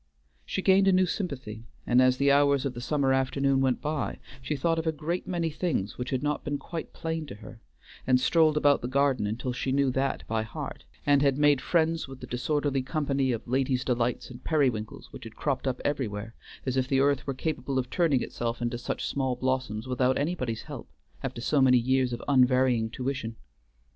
She 0.47 0.63
gained 0.63 0.87
a 0.87 0.91
new 0.91 1.05
sympathy, 1.05 1.67
and 1.85 2.01
as 2.01 2.17
the 2.17 2.31
hours 2.31 2.65
of 2.65 2.73
the 2.73 2.81
summer 2.81 3.13
afternoon 3.13 3.61
went 3.61 3.81
by 3.83 4.17
she 4.41 4.55
thought 4.55 4.79
of 4.79 4.87
a 4.87 4.91
great 4.91 5.27
many 5.27 5.51
things 5.51 5.99
which 5.99 6.09
had 6.09 6.23
not 6.23 6.43
been 6.43 6.57
quite 6.57 6.91
plain 6.91 7.27
to 7.27 7.35
her, 7.35 7.61
and 8.07 8.19
strolled 8.19 8.57
about 8.57 8.81
the 8.81 8.87
garden 8.87 9.27
until 9.27 9.53
she 9.53 9.71
knew 9.71 9.91
that 9.91 10.27
by 10.27 10.41
heart, 10.41 10.85
and 11.05 11.21
had 11.21 11.37
made 11.37 11.61
friends 11.61 12.07
with 12.07 12.19
the 12.19 12.25
disorderly 12.25 12.81
company 12.81 13.31
of 13.31 13.47
ladies 13.47 13.85
delights 13.85 14.31
and 14.31 14.43
periwinkles 14.43 15.13
which 15.13 15.25
had 15.25 15.35
cropped 15.35 15.67
up 15.67 15.79
everywhere, 15.85 16.33
as 16.65 16.77
if 16.77 16.87
the 16.87 16.99
earth 16.99 17.27
were 17.27 17.35
capable 17.35 17.77
of 17.77 17.87
turning 17.91 18.23
itself 18.23 18.59
into 18.59 18.79
such 18.79 19.05
small 19.05 19.35
blossoms 19.35 19.87
without 19.87 20.17
anybody's 20.17 20.63
help, 20.63 20.89
after 21.21 21.41
so 21.41 21.61
many 21.61 21.77
years 21.77 22.11
of 22.11 22.23
unvarying 22.27 22.89
tuition. 22.89 23.35